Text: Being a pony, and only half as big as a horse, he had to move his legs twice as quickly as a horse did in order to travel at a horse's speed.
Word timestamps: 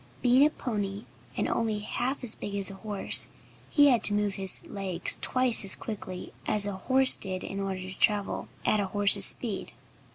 Being 0.23 0.43
a 0.43 0.49
pony, 0.49 1.05
and 1.37 1.47
only 1.47 1.77
half 1.77 2.23
as 2.23 2.33
big 2.33 2.55
as 2.55 2.71
a 2.71 2.77
horse, 2.77 3.29
he 3.69 3.89
had 3.89 4.01
to 4.05 4.15
move 4.15 4.33
his 4.33 4.65
legs 4.65 5.19
twice 5.21 5.63
as 5.63 5.75
quickly 5.75 6.33
as 6.47 6.65
a 6.65 6.73
horse 6.73 7.15
did 7.15 7.43
in 7.43 7.59
order 7.59 7.81
to 7.81 7.99
travel 7.99 8.47
at 8.65 8.79
a 8.79 8.87
horse's 8.87 9.25
speed. 9.25 9.73